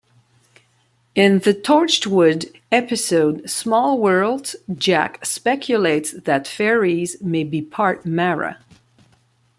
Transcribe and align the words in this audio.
In 1.13 1.37
the 1.37 1.53
"Torchwood" 1.53 2.51
episode 2.71 3.47
"Small 3.47 3.99
Worlds", 3.99 4.55
Jack 4.73 5.23
speculates 5.23 6.13
that 6.23 6.47
"fairies" 6.47 7.21
may 7.21 7.43
be 7.43 7.61
"part 7.61 8.03
Mara". 8.03 8.57